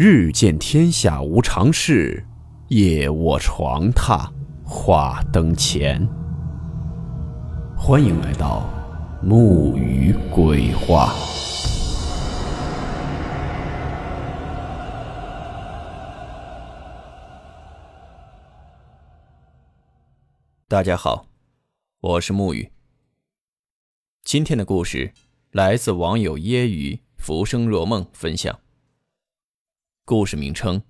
[0.00, 2.24] 日见天下无常事，
[2.68, 4.30] 夜卧床榻
[4.64, 6.08] 话灯前。
[7.76, 8.70] 欢迎来到
[9.20, 11.12] 木鱼鬼话。
[20.68, 21.26] 大家好，
[22.02, 22.70] 我是木鱼。
[24.22, 25.12] 今天的故事
[25.50, 28.60] 来自网友揶揄浮生若梦分享。
[30.08, 30.80] 故事名称：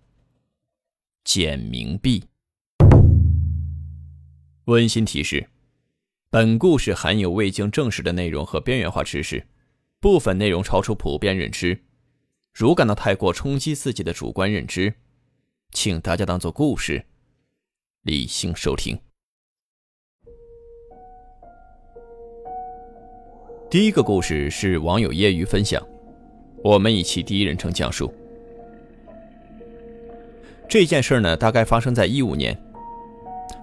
[1.24, 2.22] 简明币。
[4.66, 5.48] 温馨提示：
[6.30, 9.44] 本故事含有未经证实的内容和边缘化知识，
[9.98, 11.82] 部分内容超出普遍认知。
[12.54, 14.94] 如感到太过冲击自己的主观认知，
[15.72, 17.04] 请大家当做故事，
[18.02, 18.96] 理性收听。
[23.68, 25.84] 第一个故事是网友业余分享，
[26.62, 28.14] 我们以其第一人称讲述。
[30.68, 32.56] 这件事呢，大概发生在一五年。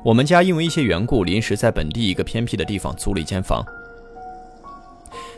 [0.03, 3.63] 我们家因为一些缘故，临时在本地一个偏僻的地方租了一间房。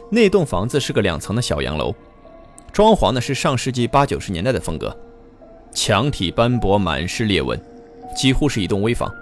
[0.10, 1.94] 那栋房子是个两层的小洋楼，
[2.72, 4.96] 装潢呢是上世纪八九十年代的风格，
[5.74, 7.60] 墙体斑驳，满是裂纹，
[8.16, 9.14] 几乎是一栋危房。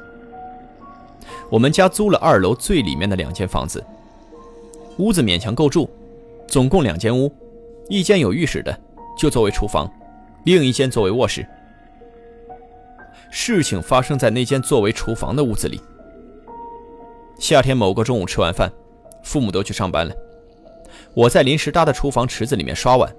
[1.49, 3.83] 我们家租了二楼最里面的两间房子，
[4.97, 5.89] 屋子勉强够住，
[6.47, 7.33] 总共两间屋，
[7.89, 8.79] 一间有浴室的，
[9.17, 9.91] 就作为厨房，
[10.43, 11.43] 另一间作为卧室。
[13.38, 15.81] 事情发生在那间作为厨房的屋子里。
[17.38, 18.72] 夏天某个中午吃完饭，
[19.23, 20.16] 父母都去上班了，
[21.14, 23.13] 我在临时搭的厨房池子里面刷碗。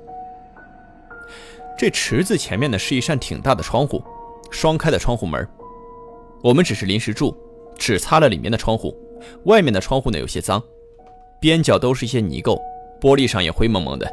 [1.76, 4.02] 这池子前面呢是一扇挺大的窗户，
[4.50, 5.46] 双开的窗户门。
[6.42, 7.36] 我们只是临时住，
[7.76, 8.96] 只擦了里面的窗户，
[9.44, 10.62] 外面的窗户呢有些脏，
[11.38, 12.58] 边角都是一些泥垢，
[12.98, 14.10] 玻璃上也灰蒙蒙的。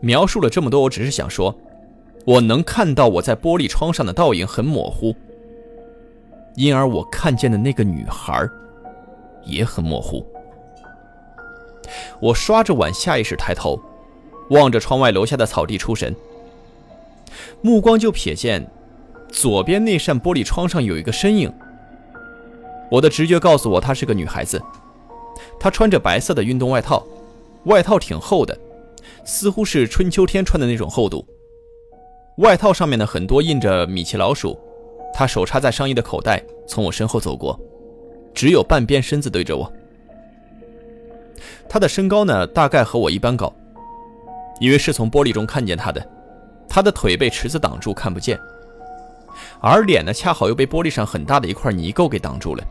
[0.00, 1.54] 描述了这么多，我只是想说。
[2.26, 5.14] 我能看到我在玻璃窗上的倒影很模糊，
[6.56, 8.44] 因而我看见的那个女孩
[9.44, 10.26] 也很模糊。
[12.20, 13.80] 我刷着碗，下意识抬头，
[14.50, 16.12] 望着窗外楼下的草地出神，
[17.62, 18.68] 目光就瞥见
[19.28, 21.52] 左边那扇玻璃窗上有一个身影。
[22.90, 24.60] 我的直觉告诉我，她是个女孩子，
[25.60, 27.06] 她穿着白色的运动外套，
[27.66, 28.58] 外套挺厚的，
[29.24, 31.24] 似乎是春秋天穿的那种厚度。
[32.36, 34.58] 外套上面的很多印着米奇老鼠，
[35.14, 37.58] 他手插在上衣的口袋，从我身后走过，
[38.34, 39.72] 只有半边身子对着我。
[41.66, 43.50] 他的身高呢，大概和我一般高，
[44.60, 46.06] 因为是从玻璃中看见他的，
[46.68, 48.38] 他的腿被池子挡住，看不见，
[49.58, 52.62] 而脸呢，恰好又被玻璃上很大的一块泥垢给挡住了，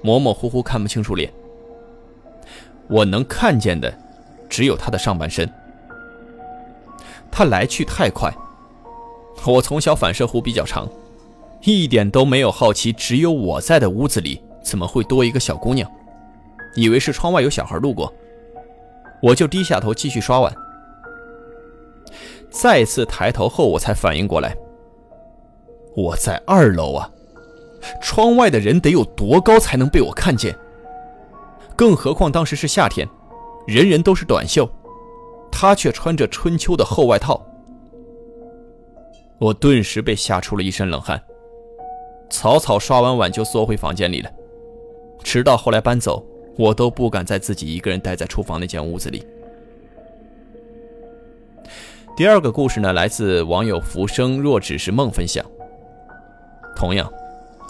[0.00, 1.28] 模模糊糊看不清楚脸。
[2.86, 3.92] 我能看见的，
[4.48, 5.50] 只有他的上半身。
[7.32, 8.32] 他来去太快。
[9.46, 10.88] 我从小反射弧比较长，
[11.62, 12.92] 一点都没有好奇。
[12.92, 15.90] 只有我在的屋子里怎么会多一个小姑娘？
[16.74, 18.12] 以为是窗外有小孩路过，
[19.22, 20.54] 我就低下头继续刷碗。
[22.50, 24.56] 再次抬头后，我才反应过来，
[25.96, 27.10] 我在二楼啊！
[28.02, 30.54] 窗外的人得有多高才能被我看见？
[31.76, 33.08] 更何况当时是夏天，
[33.66, 34.68] 人人都是短袖，
[35.50, 37.40] 他却穿着春秋的厚外套。
[39.38, 41.22] 我顿时被吓出了一身冷汗，
[42.28, 44.30] 草草刷完碗就缩回房间里了。
[45.22, 46.24] 直到后来搬走，
[46.56, 49.24] 我都不敢再自己一个人待在厨房那间屋子里。
[52.16, 55.44] 第二个故事呢，来自网友“浮生若只是梦”分享，
[56.74, 57.08] 同样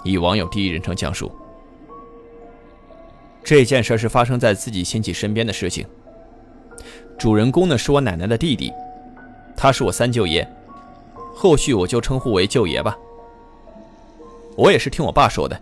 [0.03, 1.31] 以网友第一人称讲述。
[3.43, 5.85] 这件事是发生在自己亲戚身边的事情。
[7.15, 8.73] 主人公呢是我奶奶的弟弟，
[9.55, 10.47] 他是我三舅爷。
[11.41, 12.97] 后续我就称呼为舅爷吧。
[14.57, 15.57] 我也是听我爸说的，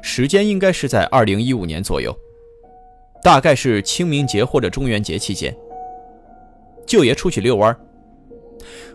[0.00, 2.16] 时间应该是在二零一五年左右，
[3.20, 5.52] 大概是清明节或者中元节期间。
[6.86, 7.76] 舅爷出去遛弯，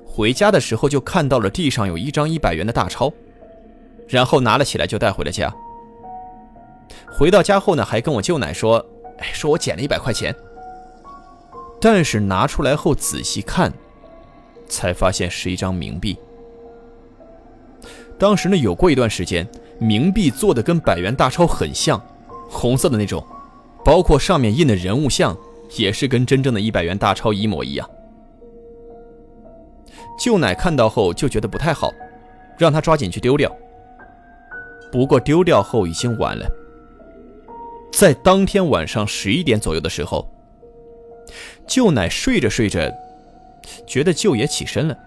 [0.05, 3.11] 回家的时候就看到了地上有一张一百元的大钞，
[4.07, 5.53] 然后拿了起来就带回了家。
[7.11, 8.77] 回到家后呢，还跟我舅奶说
[9.19, 10.33] ：“哎，说我捡了一百块钱。”
[11.81, 13.73] 但是拿出来后仔细看。
[14.69, 16.15] 才发现是一张冥币。
[18.17, 19.47] 当时呢，有过一段时间，
[19.81, 22.01] 冥币做的跟百元大钞很像，
[22.49, 23.25] 红色的那种，
[23.83, 25.35] 包括上面印的人物像，
[25.77, 27.89] 也是跟真正的一百元大钞一模一样。
[30.19, 31.91] 舅奶看到后就觉得不太好，
[32.57, 33.49] 让他抓紧去丢掉。
[34.91, 36.45] 不过丢掉后已经晚了，
[37.93, 40.27] 在当天晚上十一点左右的时候，
[41.65, 42.79] 舅奶睡着睡着。
[43.85, 44.97] 觉得舅爷起身了，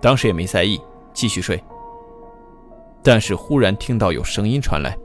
[0.00, 0.80] 当时也没在意，
[1.12, 1.62] 继续睡。
[3.02, 4.96] 但是忽然听到有声音传来，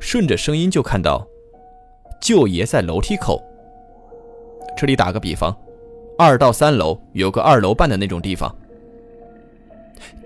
[0.00, 1.26] 顺着声音就看到
[2.20, 3.42] 舅爷在楼梯口。
[4.76, 5.56] 这里打个比方，
[6.18, 8.52] 二到三楼有个二楼半的那种地方，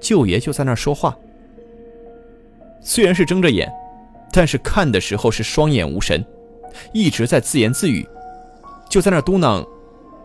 [0.01, 1.15] 舅爷就在那儿说话。
[2.81, 3.71] 虽然是睁着眼，
[4.33, 6.25] 但是看的时候是双眼无神，
[6.95, 8.09] 一直在自言自语，
[8.89, 9.67] 就在那嘟囔：“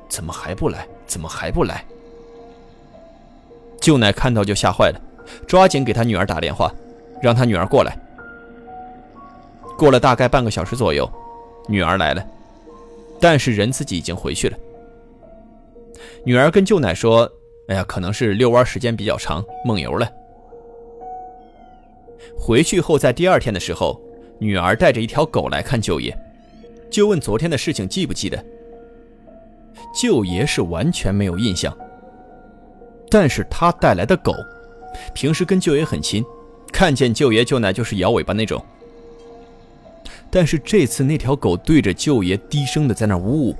[0.07, 0.87] 怎么还不来？
[1.05, 1.83] 怎么还不来？”
[3.81, 5.01] 舅奶看到就吓坏了，
[5.45, 6.73] 抓紧给他女儿打电话，
[7.21, 7.97] 让他女儿过来。
[9.77, 11.09] 过了大概半个小时左右，
[11.67, 12.25] 女儿来了，
[13.19, 14.57] 但是人自己已经回去了。
[16.23, 17.29] 女儿跟舅奶说
[17.67, 20.09] ：“哎呀，可能是遛弯时间比较长，梦游了。”
[22.39, 23.99] 回去后，在第二天的时候，
[24.39, 26.17] 女儿带着一条狗来看舅爷，
[26.89, 28.41] 就问昨天的事情记不记得。
[29.93, 31.75] 舅爷是完全没有印象，
[33.09, 34.33] 但是他带来的狗，
[35.13, 36.23] 平时跟舅爷很亲，
[36.71, 38.63] 看见舅爷舅奶就是摇尾巴那种。
[40.29, 43.55] 但是这次那条狗对着舅爷低声的在那呜呜，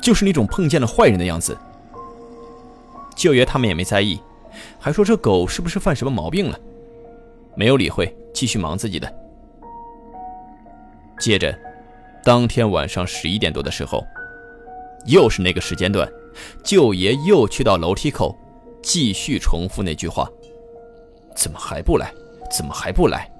[0.00, 1.56] 就是那种碰见了坏人的样子。
[3.14, 4.20] 舅爷他们也没在意，
[4.78, 6.58] 还说这狗是不是犯什么毛病了。
[7.54, 9.10] 没有理会，继续忙自己的。
[11.18, 11.58] 接着，
[12.24, 14.04] 当天晚上十一点多的时候，
[15.06, 16.10] 又是那个时间段，
[16.62, 18.36] 舅爷又去到楼梯口，
[18.82, 20.28] 继续重复那句话
[21.34, 22.12] ：“怎么还不来？
[22.50, 23.30] 怎么还不来？”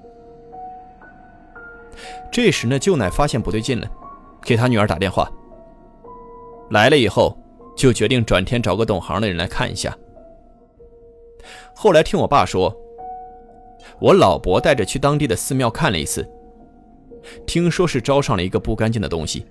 [2.31, 3.87] 这时呢，舅奶发现不对劲了，
[4.41, 5.31] 给他女儿打电话。
[6.71, 7.37] 来了以后，
[7.75, 9.95] 就决定转天找个懂行的人来看一下。
[11.75, 12.75] 后来听我爸说。
[13.99, 16.27] 我老伯带着去当地的寺庙看了一次，
[17.45, 19.45] 听说是招上了一个不干净的东西，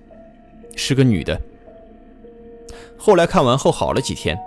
[0.75, 1.39] 是个女的。
[3.05, 4.39] 后来看完后好了几天，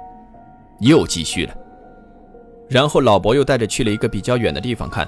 [0.81, 1.55] 又继续了。
[2.71, 5.07] 然后老伯又带着去了一个比较远的地方看。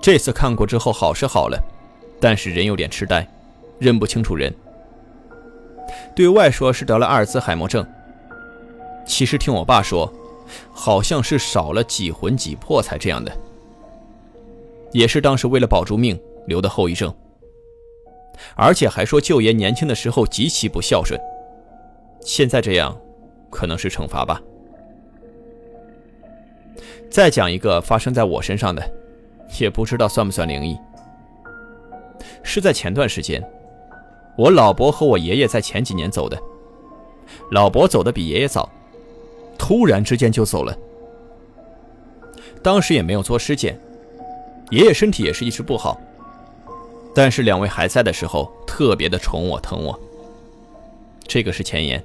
[0.00, 1.62] 这次看过之后好是好了，
[2.18, 3.28] 但是人有点痴呆，
[3.78, 4.50] 认不清楚人。
[6.16, 7.86] 对外说是得了阿尔兹海默症，
[9.04, 10.10] 其实听我爸说，
[10.72, 13.30] 好像是少了几魂几魄才这样的。
[14.92, 17.14] 也是当时为了保住命留的后遗症，
[18.54, 21.20] 而且还说舅爷年轻的时候极其不孝顺，
[22.24, 22.98] 现在这样，
[23.50, 24.40] 可能是惩罚吧。
[27.10, 28.82] 再讲一个发生在我身上的，
[29.60, 30.76] 也不知道算不算灵异。
[32.42, 33.46] 是在前段时间，
[34.36, 36.36] 我老伯和我爷爷在前几年走的，
[37.50, 38.68] 老伯走的比爷爷早，
[39.58, 40.76] 突然之间就走了，
[42.62, 43.78] 当时也没有做尸检。
[44.70, 46.00] 爷爷身体也是一直不好，
[47.14, 50.00] 但是两位还在的时候，特别的宠我疼我。
[51.26, 52.02] 这个是前言。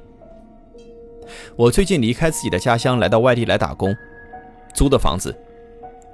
[1.56, 3.96] 我最近离开自己的家乡，来到外地来打工，
[4.74, 5.36] 租的房子，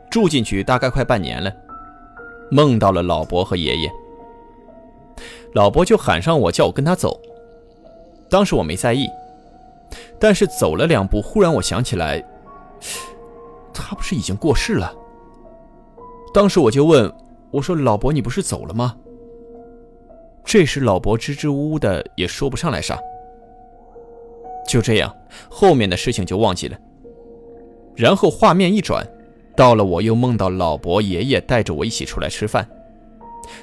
[0.09, 1.51] 住进去大概快半年了，
[2.51, 3.91] 梦到了老伯和爷爷。
[5.53, 7.19] 老伯就喊上我，叫我跟他走。
[8.29, 9.07] 当时我没在意，
[10.19, 12.23] 但是走了两步，忽然我想起来，
[13.73, 14.93] 他不是已经过世了？
[16.33, 17.09] 当时我就问
[17.51, 18.97] 我说：“老伯，你不是走了吗？”
[20.43, 22.99] 这时老伯支支吾吾的，也说不上来啥。
[24.67, 25.15] 就这样，
[25.49, 26.77] 后面的事情就忘记了。
[27.95, 29.07] 然后画面一转，
[29.55, 32.67] 到了我又梦到老伯爷爷带着我一起出来吃饭，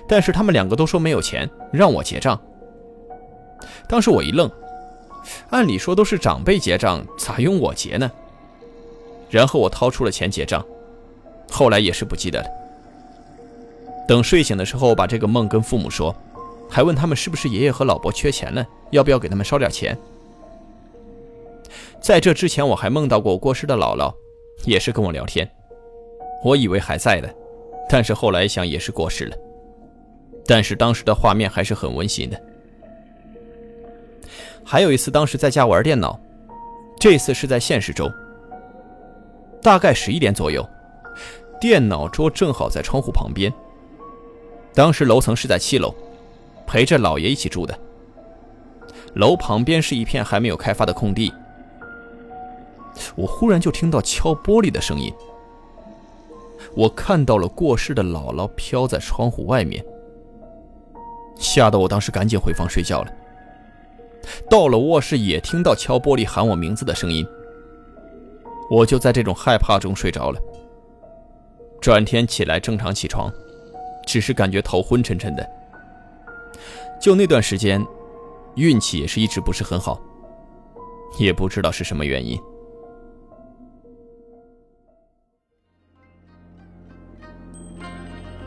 [0.09, 2.41] 但是他们两个都说没有钱，让我结账。
[3.87, 4.51] 当时我一愣，
[5.51, 8.11] 按理说都是长辈结账，咋用我结呢？
[9.29, 10.65] 然后我掏出了钱结账，
[11.51, 12.47] 后来也是不记得了。
[14.09, 16.15] 等睡醒的时候，把这个梦跟父母说，
[16.71, 19.97] 还问他们是不是爷爷和老伯缺钱了，要不要给他们烧点钱。
[22.03, 24.13] 在这之前，我还梦到过过世的姥姥，
[24.65, 25.49] 也是跟我聊天，
[26.43, 27.33] 我以为还在的，
[27.89, 29.37] 但是后来想也是过世了。
[30.45, 32.43] 但是当时的画面还是很温馨的。
[34.65, 36.19] 还有一次，当时在家玩电脑，
[36.99, 38.13] 这次是在现实中，
[39.63, 40.69] 大概十一点左右，
[41.61, 43.53] 电脑桌正好在窗户旁边。
[44.75, 45.95] 当时楼层是在七楼，
[46.67, 47.79] 陪着姥爷一起住的。
[49.15, 51.33] 楼旁边是一片还没有开发的空地。
[53.15, 55.13] 我忽然就听到敲玻璃的声音，
[56.75, 59.85] 我看到了过世的姥姥飘在窗户外面，
[61.37, 63.13] 吓得我当时赶紧回房睡觉了。
[64.49, 67.27] 到了卧室也听到敲玻璃喊我名字的声音，
[68.71, 70.41] 我就在这种害怕中睡着了。
[71.81, 73.33] 转天起来正常起床。
[74.05, 75.49] 只是感觉头昏沉沉的。
[77.01, 77.81] 就那段时间，
[78.57, 80.01] 运气也是一直不是很好，
[81.21, 82.37] 也不知道是什么原因。